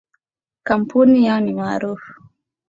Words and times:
Campuni 0.63 1.25
yao 1.25 1.39
ni 1.39 1.53
maarufu. 1.53 2.13